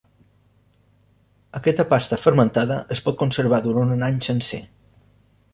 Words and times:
Aquesta 1.59 1.85
pasta 1.91 2.19
fermentada 2.23 2.79
es 2.97 3.05
pot 3.09 3.21
conservar 3.23 3.63
durant 3.69 3.95
un 3.99 4.07
any 4.09 4.21
sencer. 4.31 4.65